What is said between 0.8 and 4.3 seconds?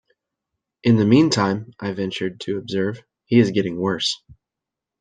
"In the meantime," I ventured to observe, "he is getting worse."